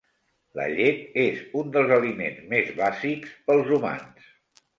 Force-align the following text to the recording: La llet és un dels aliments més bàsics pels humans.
La 0.59 0.63
llet 0.77 1.19
és 1.23 1.43
un 1.59 1.69
dels 1.75 1.93
aliments 1.99 2.41
més 2.55 2.73
bàsics 2.81 3.37
pels 3.51 3.71
humans. 3.79 4.33